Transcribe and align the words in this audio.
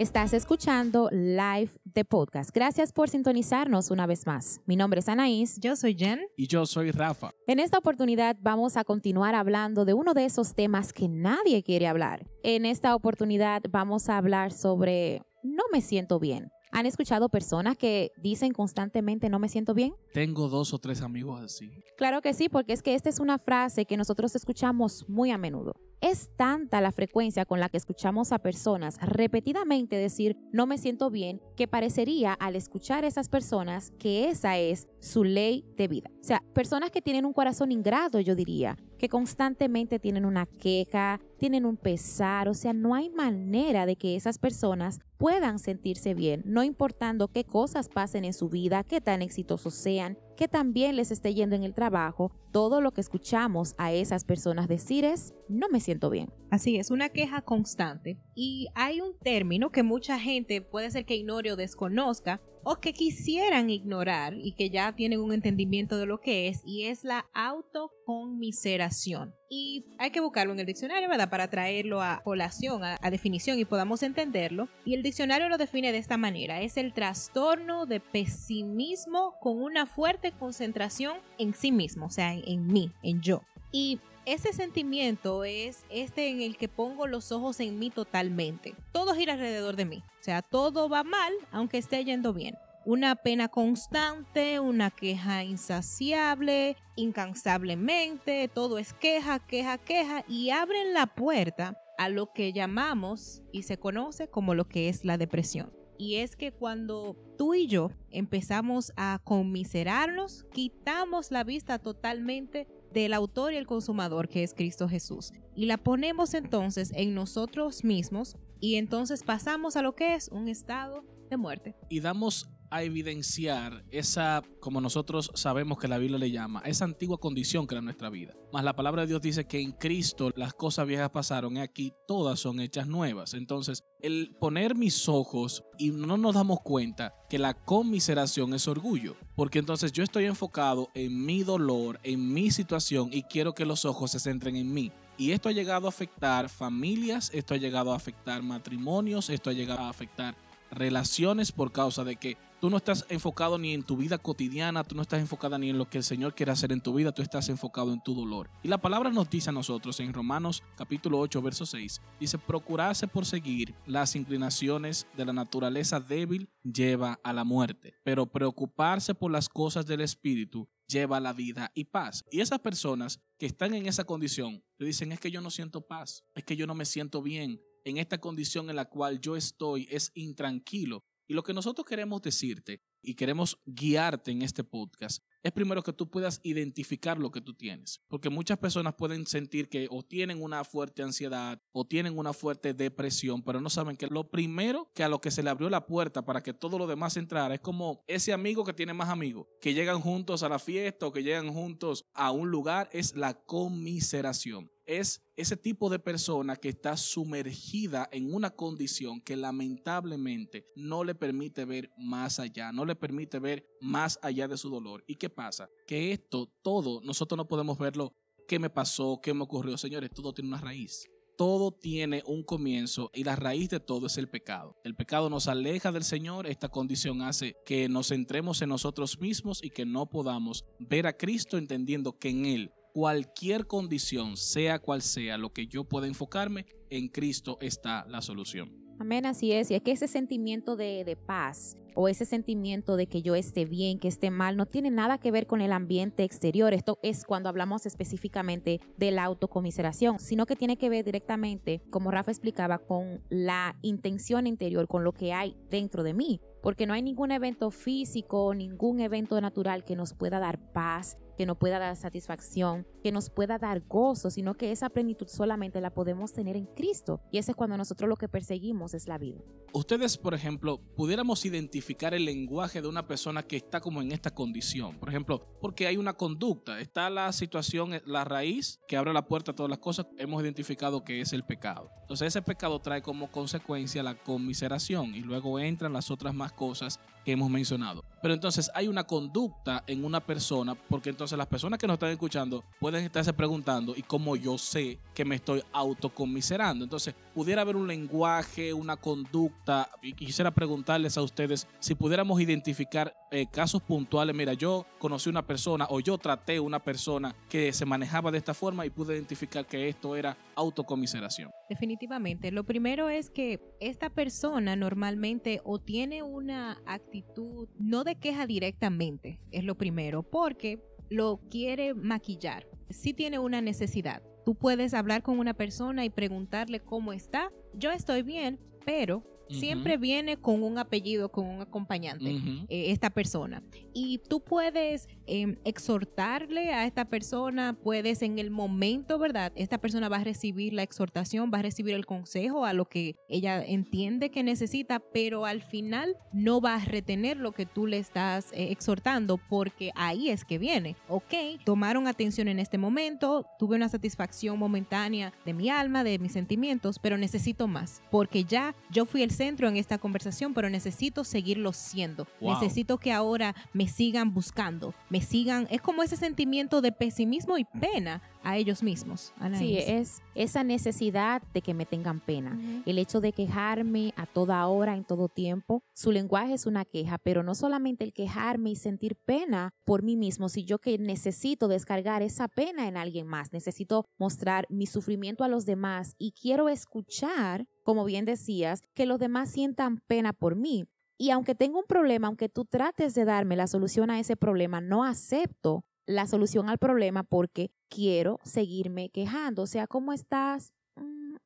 Estás 0.00 0.32
escuchando 0.32 1.10
Live 1.12 1.72
de 1.84 2.06
Podcast. 2.06 2.52
Gracias 2.54 2.90
por 2.90 3.10
sintonizarnos 3.10 3.90
una 3.90 4.06
vez 4.06 4.26
más. 4.26 4.62
Mi 4.64 4.74
nombre 4.74 5.00
es 5.00 5.10
Anaís. 5.10 5.60
Yo 5.60 5.76
soy 5.76 5.94
Jen. 5.94 6.20
Y 6.38 6.46
yo 6.46 6.64
soy 6.64 6.90
Rafa. 6.90 7.32
En 7.46 7.60
esta 7.60 7.76
oportunidad 7.76 8.38
vamos 8.40 8.78
a 8.78 8.84
continuar 8.84 9.34
hablando 9.34 9.84
de 9.84 9.92
uno 9.92 10.14
de 10.14 10.24
esos 10.24 10.54
temas 10.54 10.94
que 10.94 11.06
nadie 11.06 11.62
quiere 11.62 11.86
hablar. 11.86 12.26
En 12.42 12.64
esta 12.64 12.94
oportunidad 12.94 13.60
vamos 13.68 14.08
a 14.08 14.16
hablar 14.16 14.52
sobre 14.52 15.20
no 15.42 15.64
me 15.70 15.82
siento 15.82 16.18
bien. 16.18 16.48
¿Han 16.72 16.86
escuchado 16.86 17.28
personas 17.28 17.76
que 17.76 18.10
dicen 18.16 18.54
constantemente 18.54 19.28
no 19.28 19.38
me 19.38 19.50
siento 19.50 19.74
bien? 19.74 19.92
Tengo 20.14 20.48
dos 20.48 20.72
o 20.72 20.78
tres 20.78 21.02
amigos 21.02 21.42
así. 21.42 21.68
Claro 21.98 22.22
que 22.22 22.32
sí, 22.32 22.48
porque 22.48 22.72
es 22.72 22.80
que 22.82 22.94
esta 22.94 23.10
es 23.10 23.20
una 23.20 23.36
frase 23.36 23.84
que 23.84 23.98
nosotros 23.98 24.34
escuchamos 24.34 25.04
muy 25.10 25.30
a 25.30 25.36
menudo. 25.36 25.74
Es 26.00 26.30
tanta 26.36 26.80
la 26.80 26.92
frecuencia 26.92 27.44
con 27.44 27.60
la 27.60 27.68
que 27.68 27.76
escuchamos 27.76 28.32
a 28.32 28.38
personas 28.38 28.96
repetidamente 29.02 29.96
decir 29.96 30.34
no 30.50 30.66
me 30.66 30.78
siento 30.78 31.10
bien 31.10 31.42
que 31.56 31.68
parecería 31.68 32.32
al 32.32 32.56
escuchar 32.56 33.04
a 33.04 33.06
esas 33.06 33.28
personas 33.28 33.92
que 33.98 34.30
esa 34.30 34.56
es 34.56 34.88
su 35.00 35.24
ley 35.24 35.66
de 35.76 35.88
vida. 35.88 36.10
O 36.20 36.24
sea, 36.24 36.42
personas 36.54 36.90
que 36.90 37.02
tienen 37.02 37.26
un 37.26 37.34
corazón 37.34 37.70
ingrato, 37.70 38.18
yo 38.18 38.34
diría, 38.34 38.78
que 38.98 39.10
constantemente 39.10 39.98
tienen 39.98 40.24
una 40.24 40.46
queja, 40.46 41.20
tienen 41.38 41.66
un 41.66 41.76
pesar, 41.76 42.48
o 42.48 42.54
sea, 42.54 42.72
no 42.72 42.94
hay 42.94 43.10
manera 43.10 43.84
de 43.84 43.96
que 43.96 44.16
esas 44.16 44.38
personas 44.38 45.00
puedan 45.18 45.58
sentirse 45.58 46.14
bien, 46.14 46.42
no 46.46 46.62
importando 46.62 47.28
qué 47.28 47.44
cosas 47.44 47.88
pasen 47.90 48.24
en 48.24 48.32
su 48.32 48.48
vida, 48.48 48.84
qué 48.84 49.02
tan 49.02 49.20
exitosos 49.20 49.74
sean, 49.74 50.18
que 50.40 50.48
también 50.48 50.96
les 50.96 51.10
esté 51.10 51.34
yendo 51.34 51.54
en 51.54 51.64
el 51.64 51.74
trabajo, 51.74 52.32
todo 52.50 52.80
lo 52.80 52.92
que 52.92 53.02
escuchamos 53.02 53.74
a 53.76 53.92
esas 53.92 54.24
personas 54.24 54.68
decir 54.68 55.04
es, 55.04 55.34
no 55.50 55.68
me 55.68 55.80
siento 55.80 56.08
bien. 56.08 56.32
Así 56.48 56.78
es, 56.78 56.90
una 56.90 57.10
queja 57.10 57.42
constante. 57.42 58.18
Y 58.34 58.68
hay 58.74 59.02
un 59.02 59.12
término 59.18 59.70
que 59.70 59.82
mucha 59.82 60.18
gente 60.18 60.62
puede 60.62 60.90
ser 60.90 61.04
que 61.04 61.14
ignore 61.14 61.52
o 61.52 61.56
desconozca, 61.56 62.40
o 62.62 62.76
que 62.76 62.92
quisieran 62.92 63.70
ignorar 63.70 64.34
y 64.36 64.52
que 64.52 64.70
ya 64.70 64.94
tienen 64.94 65.20
un 65.20 65.32
entendimiento 65.32 65.96
de 65.96 66.06
lo 66.06 66.20
que 66.20 66.48
es, 66.48 66.62
y 66.64 66.84
es 66.84 67.04
la 67.04 67.26
autoconmiseración. 67.34 69.34
Y 69.48 69.86
hay 69.98 70.10
que 70.10 70.20
buscarlo 70.20 70.52
en 70.52 70.60
el 70.60 70.66
diccionario, 70.66 71.08
¿verdad? 71.08 71.30
Para 71.30 71.50
traerlo 71.50 72.02
a 72.02 72.20
colación, 72.22 72.82
a, 72.84 72.98
definición 73.10 73.58
y 73.58 73.64
podamos 73.64 74.02
entenderlo. 74.02 74.68
Y 74.84 74.94
el 74.94 75.02
diccionario 75.02 75.48
lo 75.48 75.58
define 75.58 75.90
de 75.90 75.98
esta 75.98 76.16
manera. 76.16 76.60
Es 76.60 76.76
el 76.76 76.92
trastorno 76.92 77.86
de 77.86 78.00
pesimismo 78.00 79.34
con 79.40 79.60
una 79.60 79.86
fuerte 79.86 80.32
concentración 80.32 81.18
en 81.38 81.54
sí 81.54 81.72
mismo, 81.72 82.06
o 82.06 82.10
sea, 82.10 82.34
en, 82.34 82.42
en 82.46 82.66
mí, 82.68 82.92
en 83.02 83.20
yo. 83.20 83.42
Y 83.72 83.98
ese 84.32 84.52
sentimiento 84.52 85.42
es 85.42 85.84
este 85.90 86.28
en 86.28 86.40
el 86.40 86.56
que 86.56 86.68
pongo 86.68 87.08
los 87.08 87.32
ojos 87.32 87.58
en 87.58 87.80
mí 87.80 87.90
totalmente. 87.90 88.74
Todo 88.92 89.14
gira 89.14 89.32
alrededor 89.32 89.74
de 89.74 89.86
mí. 89.86 90.04
O 90.20 90.22
sea, 90.22 90.40
todo 90.40 90.88
va 90.88 91.02
mal 91.02 91.32
aunque 91.50 91.78
esté 91.78 92.04
yendo 92.04 92.32
bien. 92.32 92.56
Una 92.84 93.16
pena 93.16 93.48
constante, 93.48 94.60
una 94.60 94.90
queja 94.90 95.42
insaciable, 95.42 96.76
incansablemente, 96.96 98.48
todo 98.48 98.78
es 98.78 98.92
queja, 98.94 99.40
queja, 99.40 99.78
queja 99.78 100.24
y 100.28 100.50
abren 100.50 100.94
la 100.94 101.06
puerta 101.06 101.76
a 101.98 102.08
lo 102.08 102.32
que 102.32 102.52
llamamos 102.52 103.42
y 103.52 103.64
se 103.64 103.78
conoce 103.78 104.28
como 104.28 104.54
lo 104.54 104.68
que 104.68 104.88
es 104.88 105.04
la 105.04 105.18
depresión. 105.18 105.72
Y 105.98 106.16
es 106.16 106.36
que 106.36 106.52
cuando 106.52 107.14
tú 107.36 107.52
y 107.52 107.66
yo 107.66 107.90
empezamos 108.10 108.92
a 108.96 109.20
conmiserarnos, 109.22 110.46
quitamos 110.52 111.30
la 111.30 111.44
vista 111.44 111.78
totalmente 111.78 112.66
del 112.92 113.12
autor 113.12 113.52
y 113.52 113.56
el 113.56 113.66
consumador 113.66 114.28
que 114.28 114.42
es 114.42 114.54
Cristo 114.54 114.88
Jesús. 114.88 115.32
Y 115.54 115.66
la 115.66 115.78
ponemos 115.78 116.34
entonces 116.34 116.92
en 116.94 117.14
nosotros 117.14 117.84
mismos 117.84 118.36
y 118.60 118.76
entonces 118.76 119.22
pasamos 119.22 119.76
a 119.76 119.82
lo 119.82 119.94
que 119.94 120.14
es 120.14 120.28
un 120.28 120.48
estado 120.48 121.04
de 121.28 121.36
muerte. 121.36 121.74
Y 121.88 122.00
damos 122.00 122.48
a 122.70 122.84
evidenciar 122.84 123.84
esa, 123.90 124.42
como 124.60 124.80
nosotros 124.80 125.32
sabemos 125.34 125.78
que 125.78 125.88
la 125.88 125.98
Biblia 125.98 126.18
le 126.18 126.30
llama, 126.30 126.62
esa 126.64 126.84
antigua 126.84 127.18
condición 127.18 127.66
que 127.66 127.74
era 127.74 127.82
nuestra 127.82 128.10
vida. 128.10 128.34
Más 128.52 128.64
la 128.64 128.76
palabra 128.76 129.02
de 129.02 129.08
Dios 129.08 129.20
dice 129.20 129.44
que 129.46 129.60
en 129.60 129.72
Cristo 129.72 130.30
las 130.36 130.54
cosas 130.54 130.86
viejas 130.86 131.10
pasaron 131.10 131.56
y 131.56 131.60
aquí 131.60 131.92
todas 132.06 132.38
son 132.38 132.60
hechas 132.60 132.86
nuevas. 132.86 133.34
Entonces, 133.34 133.82
el 134.00 134.36
poner 134.38 134.76
mis 134.76 135.08
ojos 135.08 135.64
y 135.78 135.90
no 135.90 136.16
nos 136.16 136.34
damos 136.34 136.60
cuenta 136.60 137.14
que 137.28 137.38
la 137.38 137.54
conmiseración 137.54 138.54
es 138.54 138.68
orgullo, 138.68 139.16
porque 139.34 139.58
entonces 139.58 139.92
yo 139.92 140.04
estoy 140.04 140.26
enfocado 140.26 140.88
en 140.94 141.24
mi 141.26 141.42
dolor, 141.42 141.98
en 142.04 142.32
mi 142.32 142.50
situación 142.52 143.10
y 143.12 143.24
quiero 143.24 143.52
que 143.52 143.66
los 143.66 143.84
ojos 143.84 144.12
se 144.12 144.20
centren 144.20 144.54
en 144.54 144.72
mí. 144.72 144.92
Y 145.20 145.32
esto 145.32 145.50
ha 145.50 145.52
llegado 145.52 145.84
a 145.84 145.90
afectar 145.90 146.48
familias, 146.48 147.30
esto 147.34 147.52
ha 147.52 147.58
llegado 147.58 147.92
a 147.92 147.96
afectar 147.96 148.42
matrimonios, 148.42 149.28
esto 149.28 149.50
ha 149.50 149.52
llegado 149.52 149.80
a 149.80 149.90
afectar 149.90 150.34
relaciones 150.70 151.52
por 151.52 151.72
causa 151.72 152.04
de 152.04 152.16
que 152.16 152.38
tú 152.58 152.70
no 152.70 152.78
estás 152.78 153.04
enfocado 153.10 153.58
ni 153.58 153.74
en 153.74 153.82
tu 153.82 153.98
vida 153.98 154.16
cotidiana, 154.16 154.82
tú 154.82 154.94
no 154.94 155.02
estás 155.02 155.20
enfocada 155.20 155.58
ni 155.58 155.68
en 155.68 155.76
lo 155.76 155.90
que 155.90 155.98
el 155.98 156.04
Señor 156.04 156.34
quiere 156.34 156.52
hacer 156.52 156.72
en 156.72 156.80
tu 156.80 156.94
vida, 156.94 157.12
tú 157.12 157.20
estás 157.20 157.50
enfocado 157.50 157.92
en 157.92 158.02
tu 158.02 158.14
dolor. 158.14 158.48
Y 158.62 158.68
la 158.68 158.78
palabra 158.78 159.10
nos 159.10 159.28
dice 159.28 159.50
a 159.50 159.52
nosotros 159.52 160.00
en 160.00 160.14
Romanos 160.14 160.62
capítulo 160.74 161.18
8, 161.18 161.42
verso 161.42 161.66
6, 161.66 162.00
dice, 162.18 162.38
procurarse 162.38 163.06
por 163.06 163.26
seguir 163.26 163.74
las 163.84 164.16
inclinaciones 164.16 165.06
de 165.18 165.26
la 165.26 165.34
naturaleza 165.34 166.00
débil 166.00 166.48
lleva 166.62 167.20
a 167.22 167.34
la 167.34 167.44
muerte, 167.44 167.92
pero 168.04 168.24
preocuparse 168.24 169.14
por 169.14 169.30
las 169.30 169.50
cosas 169.50 169.84
del 169.84 170.00
Espíritu 170.00 170.66
lleva 170.90 171.20
la 171.20 171.32
vida 171.32 171.70
y 171.74 171.84
paz. 171.84 172.24
Y 172.30 172.40
esas 172.40 172.60
personas 172.60 173.20
que 173.38 173.46
están 173.46 173.74
en 173.74 173.86
esa 173.86 174.04
condición, 174.04 174.62
te 174.76 174.84
dicen, 174.84 175.12
es 175.12 175.20
que 175.20 175.30
yo 175.30 175.40
no 175.40 175.50
siento 175.50 175.86
paz, 175.86 176.24
es 176.34 176.44
que 176.44 176.56
yo 176.56 176.66
no 176.66 176.74
me 176.74 176.84
siento 176.84 177.22
bien, 177.22 177.60
en 177.84 177.96
esta 177.96 178.18
condición 178.18 178.68
en 178.68 178.76
la 178.76 178.86
cual 178.86 179.20
yo 179.20 179.36
estoy 179.36 179.86
es 179.90 180.10
intranquilo. 180.14 181.04
Y 181.26 181.34
lo 181.34 181.42
que 181.42 181.54
nosotros 181.54 181.86
queremos 181.86 182.20
decirte 182.22 182.82
y 183.02 183.14
queremos 183.14 183.58
guiarte 183.66 184.30
en 184.30 184.42
este 184.42 184.64
podcast 184.64 185.22
es 185.42 185.52
primero 185.52 185.82
que 185.82 185.92
tú 185.92 186.10
puedas 186.10 186.40
identificar 186.42 187.18
lo 187.18 187.30
que 187.30 187.40
tú 187.40 187.54
tienes. 187.54 188.00
Porque 188.08 188.30
muchas 188.30 188.58
personas 188.58 188.94
pueden 188.94 189.26
sentir 189.26 189.68
que 189.68 189.88
o 189.90 190.02
tienen 190.02 190.42
una 190.42 190.64
fuerte 190.64 191.02
ansiedad 191.02 191.62
o 191.72 191.86
tienen 191.86 192.18
una 192.18 192.32
fuerte 192.32 192.74
depresión, 192.74 193.42
pero 193.42 193.60
no 193.60 193.70
saben 193.70 193.96
que 193.96 194.06
lo 194.08 194.30
primero 194.30 194.90
que 194.94 195.02
a 195.02 195.08
lo 195.08 195.20
que 195.20 195.30
se 195.30 195.42
le 195.42 195.50
abrió 195.50 195.70
la 195.70 195.86
puerta 195.86 196.24
para 196.24 196.42
que 196.42 196.52
todo 196.52 196.78
lo 196.78 196.86
demás 196.86 197.16
entrara 197.16 197.54
es 197.54 197.60
como 197.60 198.04
ese 198.06 198.32
amigo 198.32 198.64
que 198.64 198.74
tiene 198.74 198.92
más 198.92 199.08
amigos, 199.08 199.46
que 199.60 199.74
llegan 199.74 200.00
juntos 200.00 200.42
a 200.42 200.48
la 200.48 200.58
fiesta 200.58 201.06
o 201.06 201.12
que 201.12 201.22
llegan 201.22 201.52
juntos 201.52 202.06
a 202.12 202.30
un 202.30 202.50
lugar, 202.50 202.88
es 202.92 203.16
la 203.16 203.34
conmiseración 203.34 204.70
es 204.90 205.22
ese 205.36 205.56
tipo 205.56 205.88
de 205.88 206.00
persona 206.00 206.56
que 206.56 206.68
está 206.68 206.96
sumergida 206.96 208.08
en 208.10 208.34
una 208.34 208.50
condición 208.50 209.20
que 209.20 209.36
lamentablemente 209.36 210.66
no 210.74 211.04
le 211.04 211.14
permite 211.14 211.64
ver 211.64 211.92
más 211.96 212.40
allá, 212.40 212.72
no 212.72 212.84
le 212.84 212.96
permite 212.96 213.38
ver 213.38 213.64
más 213.80 214.18
allá 214.20 214.48
de 214.48 214.56
su 214.56 214.68
dolor. 214.68 215.04
¿Y 215.06 215.14
qué 215.14 215.30
pasa? 215.30 215.68
Que 215.86 216.10
esto, 216.10 216.52
todo, 216.62 217.00
nosotros 217.02 217.36
no 217.36 217.46
podemos 217.46 217.78
verlo. 217.78 218.14
¿Qué 218.48 218.58
me 218.58 218.68
pasó? 218.68 219.20
¿Qué 219.22 219.32
me 219.32 219.44
ocurrió? 219.44 219.78
Señores, 219.78 220.10
todo 220.10 220.32
tiene 220.32 220.48
una 220.48 220.60
raíz. 220.60 221.06
Todo 221.38 221.70
tiene 221.70 222.22
un 222.26 222.42
comienzo 222.42 223.10
y 223.14 223.22
la 223.22 223.36
raíz 223.36 223.70
de 223.70 223.80
todo 223.80 224.08
es 224.08 224.18
el 224.18 224.28
pecado. 224.28 224.76
El 224.82 224.96
pecado 224.96 225.30
nos 225.30 225.46
aleja 225.46 225.92
del 225.92 226.04
Señor, 226.04 226.46
esta 226.48 226.68
condición 226.68 227.22
hace 227.22 227.54
que 227.64 227.88
nos 227.88 228.08
centremos 228.08 228.60
en 228.60 228.68
nosotros 228.70 229.20
mismos 229.20 229.62
y 229.62 229.70
que 229.70 229.86
no 229.86 230.10
podamos 230.10 230.64
ver 230.80 231.06
a 231.06 231.16
Cristo 231.16 231.56
entendiendo 231.56 232.18
que 232.18 232.28
en 232.30 232.44
Él 232.44 232.72
cualquier 232.92 233.66
condición, 233.66 234.36
sea 234.36 234.78
cual 234.78 235.02
sea 235.02 235.38
lo 235.38 235.52
que 235.52 235.66
yo 235.66 235.84
pueda 235.84 236.06
enfocarme, 236.06 236.66
en 236.90 237.08
Cristo 237.08 237.58
está 237.60 238.04
la 238.08 238.22
solución. 238.22 238.80
Amén, 239.00 239.24
así 239.24 239.50
es. 239.52 239.70
Y 239.70 239.74
es 239.74 239.82
que 239.82 239.92
ese 239.92 240.08
sentimiento 240.08 240.76
de, 240.76 241.04
de, 241.04 241.16
paz 241.16 241.74
o 241.94 242.06
ese 242.06 242.26
sentimiento 242.26 242.96
de 242.96 243.06
que 243.06 243.22
yo 243.22 243.34
esté 243.34 243.64
bien, 243.64 243.98
que 243.98 244.08
esté 244.08 244.30
mal, 244.30 244.58
no 244.58 244.66
tiene 244.66 244.90
nada 244.90 245.16
que 245.16 245.30
ver 245.30 245.46
con 245.46 245.62
el 245.62 245.72
ambiente 245.72 246.22
exterior. 246.22 246.74
Esto 246.74 246.98
es 247.02 247.24
cuando 247.24 247.48
hablamos 247.48 247.86
específicamente 247.86 248.78
de 248.98 249.10
la 249.10 249.24
autocomiseración, 249.24 250.18
sino 250.18 250.44
que 250.44 250.54
tiene 250.54 250.76
que 250.76 250.90
ver 250.90 251.02
directamente, 251.02 251.82
como 251.88 252.10
Rafa 252.10 252.30
explicaba, 252.30 252.78
con 252.78 253.22
la 253.30 253.74
intención 253.80 254.46
interior, 254.46 254.86
con 254.86 255.02
lo 255.02 255.12
que 255.12 255.32
hay 255.32 255.56
dentro 255.70 256.02
de 256.02 256.12
mí. 256.12 256.42
Porque 256.62 256.86
no 256.86 256.92
hay 256.92 257.00
ningún 257.00 257.32
evento 257.32 257.70
físico, 257.70 258.54
ningún 258.54 259.00
evento 259.00 259.40
natural 259.40 259.82
que 259.82 259.96
nos 259.96 260.12
pueda 260.12 260.38
dar 260.40 260.72
paz, 260.72 261.16
que 261.40 261.46
nos 261.46 261.56
pueda 261.56 261.78
dar 261.78 261.96
satisfacción, 261.96 262.86
que 263.02 263.12
nos 263.12 263.30
pueda 263.30 263.56
dar 263.56 263.80
gozo, 263.88 264.30
sino 264.30 264.58
que 264.58 264.72
esa 264.72 264.90
plenitud 264.90 265.26
solamente 265.26 265.80
la 265.80 265.88
podemos 265.88 266.34
tener 266.34 266.54
en 266.54 266.66
Cristo. 266.66 267.22
Y 267.32 267.38
ese 267.38 267.52
es 267.52 267.56
cuando 267.56 267.78
nosotros 267.78 268.10
lo 268.10 268.16
que 268.16 268.28
perseguimos 268.28 268.92
es 268.92 269.08
la 269.08 269.16
vida. 269.16 269.40
Ustedes, 269.72 270.18
por 270.18 270.34
ejemplo, 270.34 270.82
pudiéramos 270.96 271.46
identificar 271.46 272.12
el 272.12 272.26
lenguaje 272.26 272.82
de 272.82 272.88
una 272.88 273.06
persona 273.06 273.42
que 273.42 273.56
está 273.56 273.80
como 273.80 274.02
en 274.02 274.12
esta 274.12 274.34
condición. 274.34 274.98
Por 274.98 275.08
ejemplo, 275.08 275.56
porque 275.62 275.86
hay 275.86 275.96
una 275.96 276.12
conducta, 276.12 276.78
está 276.78 277.08
la 277.08 277.32
situación, 277.32 277.92
la 278.04 278.24
raíz 278.24 278.78
que 278.86 278.98
abre 278.98 279.14
la 279.14 279.26
puerta 279.26 279.52
a 279.52 279.54
todas 279.54 279.70
las 279.70 279.78
cosas, 279.78 280.08
hemos 280.18 280.42
identificado 280.42 281.04
que 281.04 281.22
es 281.22 281.32
el 281.32 281.44
pecado. 281.44 281.88
Entonces 282.02 282.28
ese 282.28 282.42
pecado 282.42 282.80
trae 282.80 283.00
como 283.00 283.30
consecuencia 283.30 284.02
la 284.02 284.16
conmiseración 284.16 285.14
y 285.14 285.20
luego 285.20 285.58
entran 285.58 285.94
las 285.94 286.10
otras 286.10 286.34
más 286.34 286.52
cosas 286.52 287.00
que 287.24 287.32
hemos 287.32 287.50
mencionado. 287.50 288.04
Pero 288.22 288.34
entonces 288.34 288.70
hay 288.74 288.88
una 288.88 289.04
conducta 289.04 289.82
en 289.86 290.04
una 290.04 290.20
persona, 290.20 290.74
porque 290.74 291.10
entonces 291.10 291.38
las 291.38 291.46
personas 291.46 291.78
que 291.78 291.86
nos 291.86 291.94
están 291.94 292.10
escuchando 292.10 292.62
pueden 292.78 293.04
estarse 293.04 293.32
preguntando, 293.32 293.94
¿y 293.96 294.02
cómo 294.02 294.36
yo 294.36 294.58
sé 294.58 294.98
que 295.14 295.24
me 295.24 295.36
estoy 295.36 295.62
autoconmiserando? 295.72 296.84
Entonces, 296.84 297.14
pudiera 297.40 297.62
haber 297.62 297.76
un 297.76 297.88
lenguaje, 297.88 298.74
una 298.74 298.98
conducta, 298.98 299.88
y 300.02 300.12
quisiera 300.12 300.50
preguntarles 300.50 301.16
a 301.16 301.22
ustedes 301.22 301.66
si 301.78 301.94
pudiéramos 301.94 302.38
identificar 302.38 303.14
eh, 303.30 303.46
casos 303.50 303.80
puntuales. 303.80 304.36
Mira, 304.36 304.52
yo 304.52 304.84
conocí 304.98 305.30
una 305.30 305.46
persona 305.46 305.86
o 305.88 306.00
yo 306.00 306.18
traté 306.18 306.60
una 306.60 306.80
persona 306.84 307.34
que 307.48 307.72
se 307.72 307.86
manejaba 307.86 308.30
de 308.30 308.36
esta 308.36 308.52
forma 308.52 308.84
y 308.84 308.90
pude 308.90 309.14
identificar 309.14 309.66
que 309.66 309.88
esto 309.88 310.16
era 310.16 310.36
autocomiseración. 310.54 311.50
Definitivamente. 311.70 312.52
Lo 312.52 312.64
primero 312.64 313.08
es 313.08 313.30
que 313.30 313.58
esta 313.80 314.10
persona 314.10 314.76
normalmente 314.76 315.62
o 315.64 315.78
tiene 315.78 316.22
una 316.22 316.82
actitud 316.84 317.70
no 317.78 318.04
de 318.04 318.16
queja 318.16 318.46
directamente, 318.46 319.40
es 319.50 319.64
lo 319.64 319.76
primero, 319.76 320.22
porque 320.22 320.84
lo 321.08 321.40
quiere 321.50 321.94
maquillar. 321.94 322.66
Si 322.90 323.14
tiene 323.14 323.38
una 323.38 323.62
necesidad. 323.62 324.22
Tú 324.50 324.56
puedes 324.56 324.94
hablar 324.94 325.22
con 325.22 325.38
una 325.38 325.54
persona 325.54 326.04
y 326.04 326.10
preguntarle 326.10 326.80
cómo 326.80 327.12
está. 327.12 327.52
Yo 327.72 327.92
estoy 327.92 328.22
bien, 328.22 328.58
pero 328.84 329.22
siempre 329.50 329.96
viene 329.96 330.36
con 330.36 330.62
un 330.62 330.78
apellido, 330.78 331.30
con 331.30 331.46
un 331.46 331.62
acompañante, 331.62 332.30
eh, 332.68 332.90
esta 332.90 333.10
persona. 333.10 333.62
Y 333.92 334.18
tú 334.28 334.40
puedes 334.40 335.08
em, 335.26 335.56
exhortarle 335.64 336.72
a 336.72 336.86
esta 336.86 337.06
persona, 337.06 337.76
puedes 337.82 338.22
en 338.22 338.38
el 338.38 338.50
momento, 338.50 339.18
¿verdad? 339.18 339.52
Esta 339.56 339.78
persona 339.78 340.08
va 340.08 340.18
a 340.18 340.24
recibir 340.24 340.72
la 340.72 340.82
exhortación, 340.82 341.50
va 341.52 341.58
a 341.58 341.62
recibir 341.62 341.94
el 341.94 342.06
consejo 342.06 342.64
a 342.64 342.72
lo 342.72 342.84
que 342.86 343.16
ella 343.28 343.64
entiende 343.64 344.30
que 344.30 344.42
necesita, 344.42 345.00
pero 345.00 345.46
al 345.46 345.62
final 345.62 346.16
no 346.32 346.60
va 346.60 346.76
a 346.76 346.84
retener 346.84 347.36
lo 347.36 347.52
que 347.52 347.66
tú 347.66 347.86
le 347.86 347.98
estás 347.98 348.52
eh, 348.52 348.70
exhortando 348.70 349.38
porque 349.48 349.90
ahí 349.94 350.30
es 350.30 350.44
que 350.44 350.58
viene. 350.58 350.96
Ok, 351.08 351.34
tomaron 351.64 352.06
atención 352.06 352.48
en 352.48 352.58
este 352.58 352.78
momento, 352.78 353.46
tuve 353.58 353.76
una 353.76 353.88
satisfacción 353.88 354.58
momentánea 354.58 355.32
de 355.44 355.54
mi 355.54 355.68
alma, 355.68 356.04
de 356.04 356.18
mis 356.18 356.32
sentimientos, 356.32 356.98
pero 356.98 357.18
necesito 357.18 357.66
más 357.66 358.00
porque 358.10 358.44
ya 358.44 358.74
yo 358.90 359.06
fui 359.06 359.22
el 359.22 359.30
centro 359.40 359.68
en 359.68 359.78
esta 359.78 359.96
conversación, 359.96 360.52
pero 360.52 360.68
necesito 360.68 361.24
seguirlo 361.24 361.72
siendo. 361.72 362.26
Necesito 362.42 362.98
que 362.98 363.10
ahora 363.10 363.54
me 363.72 363.88
sigan 363.88 364.34
buscando, 364.34 364.92
me 365.08 365.22
sigan. 365.22 365.66
Es 365.70 365.80
como 365.80 366.02
ese 366.02 366.18
sentimiento 366.18 366.82
de 366.82 366.92
pesimismo 366.92 367.56
y 367.56 367.64
pena 367.64 368.20
a 368.42 368.56
ellos 368.56 368.82
mismos. 368.82 369.32
Sí, 369.54 369.78
es 369.78 370.22
esa 370.34 370.64
necesidad 370.64 371.42
de 371.52 371.62
que 371.62 371.74
me 371.74 371.86
tengan 371.86 372.20
pena. 372.20 372.58
El 372.86 372.98
hecho 372.98 373.20
de 373.20 373.32
quejarme 373.32 374.14
a 374.16 374.26
toda 374.26 374.66
hora, 374.66 374.96
en 374.96 375.04
todo 375.04 375.28
tiempo. 375.28 375.82
Su 375.94 376.12
lenguaje 376.12 376.54
es 376.54 376.66
una 376.66 376.84
queja, 376.84 377.18
pero 377.18 377.42
no 377.42 377.54
solamente 377.54 378.04
el 378.04 378.12
quejarme 378.12 378.70
y 378.70 378.76
sentir 378.76 379.16
pena 379.16 379.74
por 379.84 380.02
mí 380.02 380.16
mismo, 380.16 380.48
sino 380.48 380.66
yo 380.66 380.78
que 380.78 380.98
necesito 380.98 381.68
descargar 381.68 382.22
esa 382.22 382.48
pena 382.48 382.86
en 382.86 382.96
alguien 382.96 383.26
más. 383.26 383.52
Necesito 383.52 384.06
mostrar 384.18 384.66
mi 384.68 384.86
sufrimiento 384.86 385.44
a 385.44 385.48
los 385.48 385.66
demás 385.66 386.14
y 386.18 386.32
quiero 386.32 386.68
escuchar, 386.68 387.66
como 387.82 388.04
bien 388.04 388.24
decías, 388.24 388.82
que 388.94 389.06
los 389.06 389.18
demás 389.18 389.50
sientan 389.50 389.98
pena 390.06 390.32
por 390.32 390.56
mí. 390.56 390.86
Y 391.18 391.30
aunque 391.30 391.54
tengo 391.54 391.78
un 391.78 391.86
problema, 391.86 392.28
aunque 392.28 392.48
tú 392.48 392.64
trates 392.64 393.14
de 393.14 393.26
darme 393.26 393.54
la 393.54 393.66
solución 393.66 394.10
a 394.10 394.18
ese 394.18 394.36
problema, 394.36 394.80
no 394.80 395.04
acepto 395.04 395.84
la 396.10 396.26
solución 396.26 396.68
al 396.68 396.78
problema 396.78 397.22
porque 397.22 397.70
quiero 397.88 398.40
seguirme 398.44 399.10
quejando. 399.10 399.62
O 399.62 399.66
sea, 399.66 399.86
¿cómo 399.86 400.12
estás? 400.12 400.72
Mm, 400.96 401.36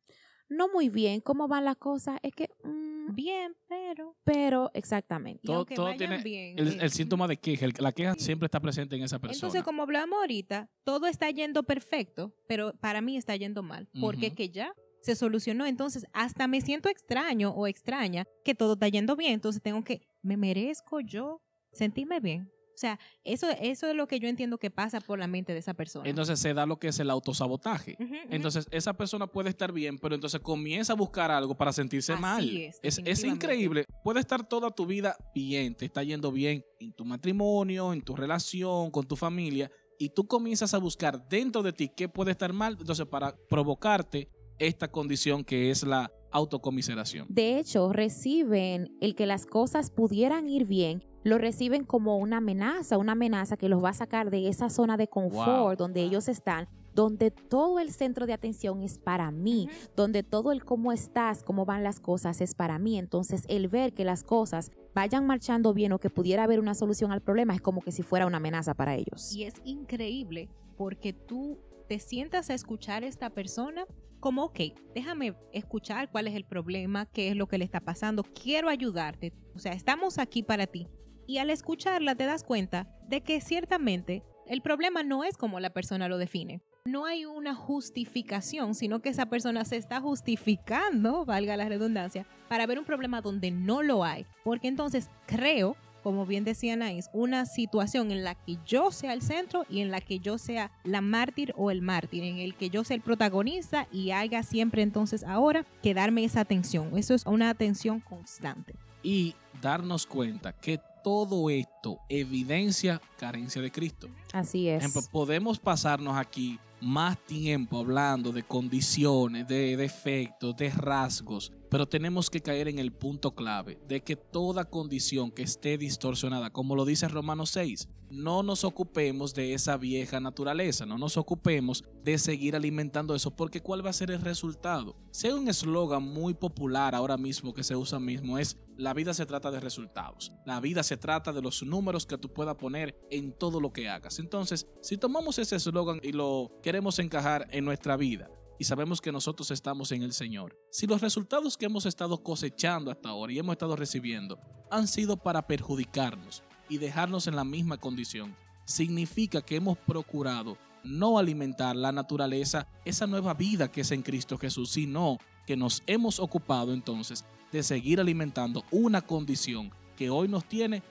no 0.48 0.68
muy 0.68 0.88
bien. 0.88 1.20
¿Cómo 1.20 1.48
van 1.48 1.64
las 1.64 1.76
cosas? 1.76 2.18
Es 2.22 2.34
que... 2.34 2.48
Mm, 2.64 3.14
bien, 3.14 3.54
pero... 3.68 4.16
Pero, 4.24 4.70
exactamente. 4.74 5.42
Todo, 5.44 5.66
tiene 5.66 6.54
el, 6.56 6.80
eh, 6.80 6.88
síntoma 6.88 7.28
de 7.28 7.36
queja. 7.36 7.66
La 7.78 7.92
queja 7.92 8.14
siempre 8.16 8.46
está 8.46 8.60
presente 8.60 8.96
en 8.96 9.02
esa 9.02 9.18
persona. 9.18 9.36
Entonces, 9.36 9.62
como 9.62 9.82
hablamos 9.82 10.18
ahorita, 10.18 10.70
todo 10.82 11.06
está 11.06 11.30
yendo 11.30 11.62
perfecto, 11.62 12.34
pero 12.48 12.72
para 12.80 13.00
mí 13.00 13.16
está 13.16 13.36
yendo 13.36 13.62
mal. 13.62 13.88
Porque 14.00 14.32
que 14.32 14.48
ya 14.48 14.74
se 15.02 15.14
solucionó. 15.14 15.66
Entonces, 15.66 16.06
hasta 16.14 16.48
me 16.48 16.62
siento 16.62 16.88
extraño 16.88 17.50
o 17.50 17.66
extraña 17.66 18.24
que 18.44 18.54
todo 18.54 18.72
está 18.72 18.88
yendo 18.88 19.14
bien. 19.16 19.34
Entonces, 19.34 19.62
tengo 19.62 19.84
que, 19.84 20.08
me 20.22 20.38
merezco 20.38 21.00
yo 21.00 21.42
sentirme 21.72 22.20
bien. 22.20 22.53
O 22.74 22.78
sea, 22.78 22.98
eso, 23.22 23.48
eso 23.60 23.88
es 23.88 23.94
lo 23.94 24.08
que 24.08 24.18
yo 24.18 24.28
entiendo 24.28 24.58
que 24.58 24.70
pasa 24.70 25.00
por 25.00 25.18
la 25.18 25.28
mente 25.28 25.52
de 25.52 25.60
esa 25.60 25.74
persona. 25.74 26.08
Entonces 26.08 26.40
se 26.40 26.54
da 26.54 26.66
lo 26.66 26.78
que 26.78 26.88
es 26.88 26.98
el 26.98 27.10
autosabotaje. 27.10 27.96
Entonces 28.30 28.66
esa 28.72 28.94
persona 28.94 29.26
puede 29.28 29.50
estar 29.50 29.72
bien, 29.72 29.98
pero 29.98 30.14
entonces 30.14 30.40
comienza 30.40 30.92
a 30.92 30.96
buscar 30.96 31.30
algo 31.30 31.56
para 31.56 31.72
sentirse 31.72 32.16
mal. 32.16 32.48
Es, 32.82 33.00
es, 33.04 33.24
increíble. 33.24 33.84
Puede 34.02 34.20
estar 34.20 34.46
toda 34.46 34.70
tu 34.70 34.86
vida 34.86 35.16
bien, 35.34 35.74
te 35.74 35.84
está 35.84 36.02
yendo 36.02 36.32
bien 36.32 36.64
en 36.80 36.92
tu 36.92 37.04
matrimonio, 37.04 37.92
en 37.92 38.02
tu 38.02 38.16
relación, 38.16 38.90
con 38.90 39.06
tu 39.06 39.16
familia, 39.16 39.70
y 39.98 40.10
tú 40.10 40.26
comienzas 40.26 40.74
a 40.74 40.78
buscar 40.78 41.28
dentro 41.28 41.62
de 41.62 41.72
ti 41.72 41.90
qué 41.96 42.08
puede 42.08 42.32
estar 42.32 42.52
mal, 42.52 42.76
entonces 42.78 43.06
para 43.06 43.36
provocarte 43.48 44.28
esta 44.58 44.90
condición 44.90 45.44
que 45.44 45.70
es 45.70 45.82
la 45.84 46.10
autocomiseración. 46.34 47.26
De 47.30 47.58
hecho, 47.58 47.92
reciben 47.92 48.94
el 49.00 49.14
que 49.14 49.24
las 49.24 49.46
cosas 49.46 49.90
pudieran 49.90 50.48
ir 50.48 50.66
bien 50.66 51.02
lo 51.24 51.38
reciben 51.38 51.84
como 51.84 52.18
una 52.18 52.36
amenaza, 52.36 52.98
una 52.98 53.12
amenaza 53.12 53.56
que 53.56 53.70
los 53.70 53.82
va 53.82 53.88
a 53.88 53.94
sacar 53.94 54.30
de 54.30 54.48
esa 54.48 54.68
zona 54.68 54.98
de 54.98 55.08
confort 55.08 55.78
donde 55.78 56.02
ellos 56.02 56.28
están, 56.28 56.68
donde 56.94 57.30
todo 57.30 57.80
el 57.80 57.90
centro 57.90 58.26
de 58.26 58.34
atención 58.34 58.82
es 58.82 58.98
para 58.98 59.30
mí, 59.30 59.68
donde 59.96 60.22
todo 60.22 60.52
el 60.52 60.64
cómo 60.64 60.92
estás, 60.92 61.42
cómo 61.42 61.64
van 61.64 61.82
las 61.82 61.98
cosas 61.98 62.42
es 62.42 62.54
para 62.54 62.78
mí. 62.78 62.98
Entonces, 62.98 63.44
el 63.48 63.68
ver 63.68 63.94
que 63.94 64.04
las 64.04 64.22
cosas 64.22 64.70
vayan 64.94 65.26
marchando 65.26 65.72
bien 65.72 65.92
o 65.92 65.98
que 65.98 66.10
pudiera 66.10 66.44
haber 66.44 66.60
una 66.60 66.74
solución 66.74 67.10
al 67.10 67.22
problema 67.22 67.54
es 67.54 67.62
como 67.62 67.80
que 67.80 67.90
si 67.90 68.02
fuera 68.02 68.26
una 68.26 68.36
amenaza 68.36 68.74
para 68.74 68.94
ellos. 68.94 69.34
Y 69.34 69.44
es 69.44 69.54
increíble 69.64 70.50
porque 70.76 71.14
tú 71.14 71.58
te 71.88 71.98
sientas 72.00 72.50
a 72.50 72.54
escuchar 72.54 73.02
a 73.02 73.06
esta 73.06 73.30
persona 73.30 73.86
como, 74.24 74.44
ok, 74.44 74.58
déjame 74.94 75.34
escuchar 75.52 76.10
cuál 76.10 76.28
es 76.28 76.34
el 76.34 76.46
problema, 76.46 77.04
qué 77.04 77.28
es 77.28 77.36
lo 77.36 77.46
que 77.46 77.58
le 77.58 77.66
está 77.66 77.80
pasando, 77.80 78.22
quiero 78.22 78.70
ayudarte, 78.70 79.34
o 79.54 79.58
sea, 79.58 79.72
estamos 79.72 80.16
aquí 80.16 80.42
para 80.42 80.66
ti, 80.66 80.88
y 81.26 81.36
al 81.36 81.50
escucharla 81.50 82.14
te 82.14 82.24
das 82.24 82.42
cuenta 82.42 82.88
de 83.06 83.20
que 83.20 83.42
ciertamente 83.42 84.22
el 84.46 84.62
problema 84.62 85.02
no 85.02 85.24
es 85.24 85.36
como 85.36 85.60
la 85.60 85.74
persona 85.74 86.08
lo 86.08 86.16
define. 86.16 86.62
No 86.86 87.04
hay 87.04 87.26
una 87.26 87.54
justificación, 87.54 88.74
sino 88.74 89.00
que 89.00 89.10
esa 89.10 89.26
persona 89.26 89.66
se 89.66 89.76
está 89.76 90.00
justificando, 90.00 91.26
valga 91.26 91.58
la 91.58 91.68
redundancia, 91.68 92.26
para 92.48 92.66
ver 92.66 92.78
un 92.78 92.86
problema 92.86 93.20
donde 93.20 93.50
no 93.50 93.82
lo 93.82 94.04
hay. 94.04 94.24
Porque 94.42 94.68
entonces 94.68 95.10
creo, 95.26 95.76
como 96.04 96.26
bien 96.26 96.44
decía 96.44 96.76
Naís, 96.76 97.08
una 97.14 97.46
situación 97.46 98.10
en 98.10 98.24
la 98.24 98.34
que 98.34 98.58
yo 98.66 98.92
sea 98.92 99.14
el 99.14 99.22
centro 99.22 99.64
y 99.70 99.80
en 99.80 99.90
la 99.90 100.02
que 100.02 100.20
yo 100.20 100.36
sea 100.36 100.70
la 100.84 101.00
mártir 101.00 101.54
o 101.56 101.70
el 101.70 101.80
mártir, 101.80 102.24
en 102.24 102.36
el 102.36 102.54
que 102.54 102.68
yo 102.68 102.84
sea 102.84 102.94
el 102.94 103.00
protagonista 103.00 103.88
y 103.90 104.10
haga 104.10 104.42
siempre 104.42 104.82
entonces 104.82 105.24
ahora 105.24 105.64
que 105.82 105.94
darme 105.94 106.22
esa 106.22 106.40
atención. 106.40 106.96
Eso 106.98 107.14
es 107.14 107.24
una 107.24 107.48
atención 107.48 108.00
constante. 108.00 108.74
Y 109.02 109.34
darnos 109.62 110.06
cuenta 110.06 110.52
que 110.52 110.78
todo 111.02 111.48
esto 111.48 111.98
evidencia 112.10 113.00
carencia 113.18 113.62
de 113.62 113.72
Cristo. 113.72 114.08
Así 114.34 114.68
es. 114.68 114.82
ejemplo, 114.82 115.00
podemos 115.10 115.58
pasarnos 115.58 116.18
aquí 116.18 116.58
más 116.82 117.16
tiempo 117.24 117.78
hablando 117.78 118.30
de 118.30 118.42
condiciones, 118.42 119.48
de 119.48 119.74
defectos, 119.76 120.54
de 120.54 120.68
rasgos, 120.68 121.50
pero 121.74 121.88
tenemos 121.88 122.30
que 122.30 122.40
caer 122.40 122.68
en 122.68 122.78
el 122.78 122.92
punto 122.92 123.34
clave 123.34 123.80
de 123.88 124.00
que 124.00 124.14
toda 124.14 124.70
condición 124.70 125.32
que 125.32 125.42
esté 125.42 125.76
distorsionada, 125.76 126.50
como 126.50 126.76
lo 126.76 126.84
dice 126.84 127.08
Romanos 127.08 127.50
6, 127.50 127.88
no 128.10 128.44
nos 128.44 128.62
ocupemos 128.62 129.34
de 129.34 129.54
esa 129.54 129.76
vieja 129.76 130.20
naturaleza, 130.20 130.86
no 130.86 130.98
nos 130.98 131.16
ocupemos 131.16 131.82
de 132.04 132.16
seguir 132.18 132.54
alimentando 132.54 133.12
eso, 133.12 133.34
porque 133.34 133.60
¿cuál 133.60 133.84
va 133.84 133.90
a 133.90 133.92
ser 133.92 134.12
el 134.12 134.20
resultado? 134.20 134.94
Hay 135.24 135.32
un 135.32 135.48
eslogan 135.48 136.04
muy 136.04 136.32
popular 136.34 136.94
ahora 136.94 137.16
mismo 137.16 137.52
que 137.52 137.64
se 137.64 137.74
usa 137.74 137.98
mismo 137.98 138.38
es 138.38 138.56
la 138.76 138.94
vida 138.94 139.12
se 139.12 139.26
trata 139.26 139.50
de 139.50 139.58
resultados, 139.58 140.32
la 140.46 140.60
vida 140.60 140.84
se 140.84 140.96
trata 140.96 141.32
de 141.32 141.42
los 141.42 141.64
números 141.64 142.06
que 142.06 142.18
tú 142.18 142.32
puedas 142.32 142.54
poner 142.54 142.96
en 143.10 143.32
todo 143.32 143.60
lo 143.60 143.72
que 143.72 143.88
hagas. 143.88 144.20
Entonces, 144.20 144.68
si 144.80 144.96
tomamos 144.96 145.40
ese 145.40 145.56
eslogan 145.56 145.98
y 146.04 146.12
lo 146.12 146.52
queremos 146.62 147.00
encajar 147.00 147.48
en 147.50 147.64
nuestra 147.64 147.96
vida, 147.96 148.30
y 148.58 148.64
sabemos 148.64 149.00
que 149.00 149.12
nosotros 149.12 149.50
estamos 149.50 149.92
en 149.92 150.02
el 150.02 150.12
Señor. 150.12 150.56
Si 150.70 150.86
los 150.86 151.00
resultados 151.00 151.56
que 151.56 151.66
hemos 151.66 151.86
estado 151.86 152.22
cosechando 152.22 152.90
hasta 152.90 153.08
ahora 153.08 153.32
y 153.32 153.38
hemos 153.38 153.54
estado 153.54 153.76
recibiendo 153.76 154.38
han 154.70 154.88
sido 154.88 155.16
para 155.16 155.46
perjudicarnos 155.46 156.42
y 156.68 156.78
dejarnos 156.78 157.26
en 157.26 157.36
la 157.36 157.44
misma 157.44 157.78
condición, 157.78 158.36
significa 158.64 159.42
que 159.42 159.56
hemos 159.56 159.78
procurado 159.78 160.56
no 160.82 161.18
alimentar 161.18 161.74
la 161.76 161.92
naturaleza, 161.92 162.66
esa 162.84 163.06
nueva 163.06 163.34
vida 163.34 163.70
que 163.70 163.80
es 163.82 163.90
en 163.90 164.02
Cristo 164.02 164.38
Jesús, 164.38 164.70
sino 164.70 165.18
que 165.46 165.56
nos 165.56 165.82
hemos 165.86 166.20
ocupado 166.20 166.72
entonces 166.72 167.24
de 167.52 167.62
seguir 167.62 168.00
alimentando 168.00 168.64
una 168.70 169.02
condición 169.02 169.72
que 169.96 170.10
hoy 170.10 170.28
nos 170.28 170.44
tiene 170.46 170.82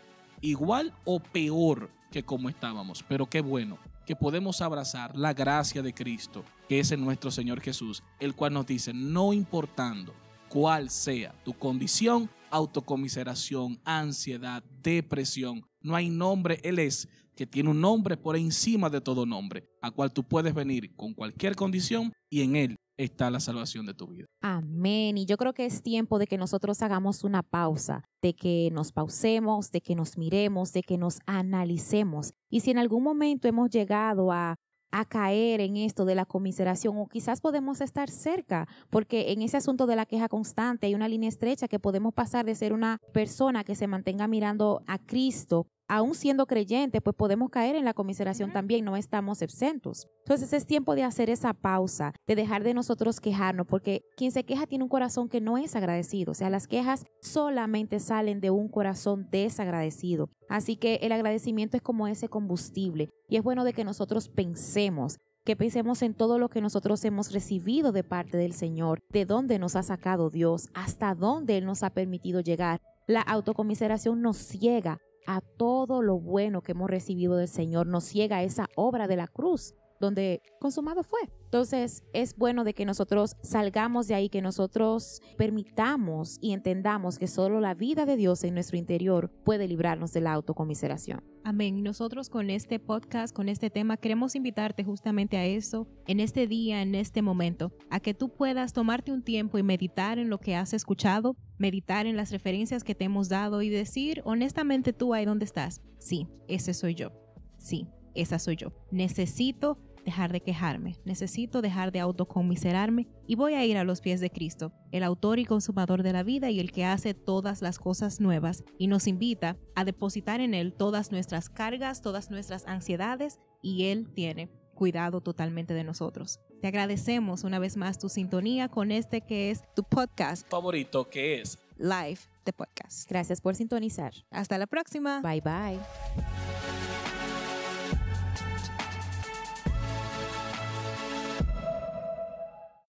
igual 0.42 0.94
o 1.06 1.20
peor 1.20 1.90
que 2.12 2.24
como 2.24 2.50
estábamos. 2.50 3.04
Pero 3.08 3.30
qué 3.30 3.42
bueno 3.42 3.78
que 4.06 4.16
podemos 4.16 4.62
abrazar 4.62 5.16
la 5.18 5.34
gracia 5.34 5.82
de 5.82 5.94
Cristo, 5.94 6.44
que 6.68 6.80
es 6.80 6.92
en 6.92 7.04
nuestro 7.04 7.32
Señor 7.32 7.62
Jesús, 7.62 8.04
el 8.20 8.36
cual 8.36 8.54
nos 8.54 8.66
dice, 8.66 8.94
no 8.94 9.34
importando 9.34 10.14
cuál 10.50 10.90
sea 10.90 11.34
tu 11.44 11.54
condición, 11.54 12.30
autocomiseración, 12.52 13.80
ansiedad, 13.84 14.64
depresión, 14.82 15.66
no 15.82 15.96
hay 15.96 16.10
nombre, 16.10 16.60
Él 16.64 16.80
es 16.80 17.08
que 17.36 17.48
tiene 17.48 17.70
un 17.70 17.82
nombre 17.82 18.16
por 18.16 18.36
encima 18.36 18.90
de 18.90 19.02
todo 19.02 19.26
nombre, 19.26 19.68
a 19.82 19.90
cual 19.90 20.14
tú 20.14 20.24
puedes 20.24 20.54
venir 20.54 20.96
con 20.96 21.14
cualquier 21.14 21.56
condición 21.56 22.14
y 22.30 22.42
en 22.42 22.56
Él 22.56 22.78
está 22.98 23.30
la 23.30 23.40
salvación 23.40 23.86
de 23.86 23.94
tu 23.94 24.08
vida. 24.08 24.26
Amén. 24.42 25.18
Y 25.18 25.26
yo 25.26 25.38
creo 25.38 25.54
que 25.54 25.66
es 25.66 25.82
tiempo 25.82 26.20
de 26.20 26.28
que 26.28 26.38
nosotros 26.38 26.82
hagamos 26.82 27.24
una 27.24 27.44
pausa, 27.44 28.04
de 28.22 28.34
que 28.34 28.70
nos 28.72 28.92
pausemos, 28.92 29.72
de 29.72 29.82
que 29.82 29.96
nos 29.96 30.18
miremos, 30.18 30.74
de 30.74 30.84
que 30.84 30.98
nos 30.98 31.20
analicemos. 31.26 32.34
Y 32.50 32.62
si 32.62 32.72
en 32.72 32.78
algún 32.78 33.04
momento 33.04 33.48
hemos 33.48 33.70
llegado 33.70 34.32
a 34.32 34.56
a 34.94 35.06
caer 35.06 35.60
en 35.60 35.76
esto 35.76 36.06
de 36.06 36.14
la 36.14 36.26
comiseración 36.26 36.96
o 36.98 37.08
quizás 37.08 37.42
podemos 37.42 37.82
estar 37.82 38.12
cerca, 38.12 38.68
porque 38.92 39.32
en 39.32 39.42
ese 39.42 39.58
asunto 39.58 39.88
de 39.88 39.96
la 39.96 40.06
queja 40.06 40.30
constante 40.30 40.86
hay 40.86 40.94
una 40.94 41.08
línea 41.08 41.30
estrecha 41.30 41.68
que 41.68 41.80
podemos 41.80 42.14
pasar 42.14 42.46
de 42.46 42.54
ser 42.54 42.74
una 42.74 43.00
persona 43.12 43.64
que 43.64 43.74
se 43.74 43.88
mantenga 43.88 44.28
mirando 44.28 44.84
a 44.86 45.00
Cristo 45.00 45.66
aún 45.88 46.16
siendo 46.16 46.46
creyente, 46.46 47.02
pues 47.02 47.16
podemos 47.16 47.50
caer 47.50 47.76
en 47.76 47.86
la 47.86 47.94
comiseración 47.94 48.52
también, 48.52 48.86
no 48.86 48.96
estamos 48.96 49.42
exentos. 49.42 50.08
Entonces 50.20 50.54
es 50.54 50.66
tiempo 50.66 50.96
de 50.96 51.04
hacer 51.04 51.30
esa 51.30 51.54
pausa, 51.54 52.14
de 52.28 52.36
dejar 52.36 52.64
de 52.64 52.74
nosotros 52.74 53.20
quejarnos, 53.20 53.68
porque 53.68 54.04
quien 54.18 54.32
se 54.32 54.44
queja 54.44 54.68
tiene 54.68 54.84
un 54.84 54.90
corazón 54.90 55.30
que 55.30 55.42
no 55.42 55.58
es 55.58 55.76
agradecido, 55.76 56.32
o 56.32 56.36
sea, 56.36 56.50
las 56.50 56.68
quejas 56.68 57.06
solamente 57.22 58.00
salen 58.00 58.42
de 58.42 58.50
un 58.50 58.70
corazón 58.70 59.28
desagradecido. 59.32 60.30
Así 60.50 60.76
que 60.76 60.96
el 61.02 61.12
agradecimiento 61.12 61.78
es 61.78 61.84
como 61.84 62.08
ese 62.08 62.30
combustible 62.30 63.10
y 63.28 63.38
es 63.38 63.44
bueno 63.44 63.64
de 63.64 63.74
que 63.74 63.84
nosotros 63.84 64.30
pensemos 64.30 65.18
que 65.44 65.56
pensemos 65.56 66.02
en 66.02 66.14
todo 66.14 66.40
lo 66.40 66.50
que 66.50 66.62
nosotros 66.62 67.04
hemos 67.04 67.32
recibido 67.32 67.92
de 67.92 68.04
parte 68.04 68.38
del 68.38 68.54
Señor, 68.54 69.04
de 69.10 69.26
dónde 69.26 69.60
nos 69.60 69.76
ha 69.76 69.84
sacado 69.84 70.30
Dios, 70.30 70.70
hasta 70.74 71.16
dónde 71.16 71.58
Él 71.58 71.66
nos 71.66 71.84
ha 71.84 71.90
permitido 71.90 72.40
llegar. 72.40 72.82
La 73.08 73.22
autocomiseración 73.22 74.22
nos 74.22 74.38
ciega 74.38 75.00
a 75.26 75.42
todo 75.42 76.02
lo 76.02 76.20
bueno 76.20 76.62
que 76.62 76.74
hemos 76.74 76.90
recibido 76.90 77.36
del 77.36 77.48
Señor, 77.48 77.88
nos 77.88 78.06
ciega 78.06 78.44
esa 78.44 78.68
obra 78.76 79.08
de 79.08 79.16
la 79.16 79.28
cruz 79.28 79.76
donde 80.04 80.42
consumado 80.60 81.04
fue. 81.04 81.20
Entonces 81.46 82.04
es 82.14 82.36
bueno 82.36 82.64
de 82.64 82.74
que 82.74 82.86
nosotros 82.86 83.36
salgamos 83.42 84.08
de 84.08 84.16
ahí, 84.16 84.30
que 84.30 84.42
nosotros 84.42 85.22
permitamos 85.38 86.38
y 86.42 86.54
entendamos 86.54 87.18
que 87.18 87.28
solo 87.28 87.60
la 87.60 87.74
vida 87.74 88.06
de 88.06 88.18
Dios 88.18 88.44
en 88.44 88.54
nuestro 88.54 88.78
interior 88.78 89.32
puede 89.44 89.68
librarnos 89.68 90.12
de 90.14 90.22
la 90.22 90.34
autocomiseración. 90.34 91.24
Amén. 91.46 91.84
Nosotros 91.84 92.30
con 92.30 92.50
este 92.50 92.80
podcast, 92.80 93.36
con 93.36 93.50
este 93.50 93.70
tema, 93.70 93.98
queremos 93.98 94.36
invitarte 94.36 94.84
justamente 94.84 95.38
a 95.38 95.46
eso, 95.46 95.88
en 96.08 96.20
este 96.20 96.48
día, 96.48 96.82
en 96.82 96.96
este 96.96 97.22
momento, 97.22 97.74
a 97.90 98.00
que 98.00 98.14
tú 98.14 98.30
puedas 98.30 98.72
tomarte 98.72 99.12
un 99.12 99.24
tiempo 99.24 99.58
y 99.58 99.64
meditar 99.64 100.20
en 100.20 100.30
lo 100.30 100.40
que 100.40 100.56
has 100.56 100.74
escuchado, 100.74 101.36
meditar 101.58 102.06
en 102.06 102.16
las 102.16 102.32
referencias 102.32 102.84
que 102.84 102.96
te 102.96 103.06
hemos 103.06 103.30
dado 103.30 103.62
y 103.62 103.70
decir 103.70 104.22
honestamente 104.26 104.94
tú 104.94 105.14
ahí 105.14 105.26
donde 105.26 105.46
estás. 105.46 105.82
Sí, 106.00 106.28
ese 106.48 106.74
soy 106.74 106.96
yo. 106.96 107.12
Sí, 107.58 107.88
esa 108.16 108.40
soy 108.40 108.56
yo. 108.56 108.74
Necesito 108.92 109.78
dejar 110.04 110.32
de 110.32 110.42
quejarme, 110.42 110.98
necesito 111.06 111.62
dejar 111.62 111.92
de 111.92 112.00
autocomiserarme 112.00 113.08
y 113.28 113.36
voy 113.36 113.54
a 113.54 113.66
ir 113.66 113.78
a 113.78 113.84
los 113.84 114.02
pies 114.02 114.20
de 114.20 114.30
Cristo, 114.30 114.74
el 114.92 115.04
autor 115.04 115.40
y 115.40 115.46
consumador 115.46 116.04
de 116.04 116.14
la 116.14 116.24
vida 116.24 116.50
y 116.50 116.60
el 116.60 116.72
que 116.72 116.86
hace 116.86 117.14
todas 117.14 117.62
las 117.62 117.80
cosas 117.80 118.20
nuevas 118.20 118.64
y 118.78 118.88
nos 118.88 119.08
invita 119.08 119.58
a 119.76 119.86
depositar 119.86 120.42
en 120.42 120.54
Él 120.54 120.74
todas 120.74 121.12
nuestras 121.12 121.50
cargas, 121.50 122.02
todas 122.02 122.32
nuestras 122.32 122.66
ansiedades 122.68 123.40
y 123.62 123.86
Él 123.86 124.10
tiene 124.14 124.50
cuidado 124.74 125.22
totalmente 125.22 125.74
de 125.74 125.84
nosotros. 125.84 126.40
Te 126.62 126.68
agradecemos 126.68 127.44
una 127.44 127.60
vez 127.60 127.78
más 127.78 128.00
tu 128.00 128.10
sintonía 128.10 128.70
con 128.70 128.92
este 128.92 129.22
que 129.22 129.52
es 129.52 129.62
tu 129.76 129.84
podcast 129.84 130.48
favorito, 130.50 131.10
que 131.10 131.42
es 131.42 131.60
Live 131.78 132.20
de 132.46 132.54
Podcast. 132.54 133.10
Gracias 133.10 133.42
por 133.42 133.56
sintonizar. 133.56 134.14
Hasta 134.32 134.58
la 134.58 134.68
próxima. 134.68 135.22
Bye 135.22 135.42
bye. 135.42 136.63